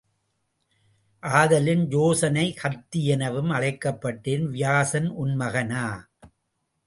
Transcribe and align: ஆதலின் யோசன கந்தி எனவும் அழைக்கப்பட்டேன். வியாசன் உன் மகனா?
ஆதலின் 1.23 1.83
யோசன 1.87 2.53
கந்தி 2.63 3.01
எனவும் 3.05 3.51
அழைக்கப்பட்டேன். 3.51 4.45
வியாசன் 4.49 5.07
உன் 5.07 5.35
மகனா? 5.35 6.09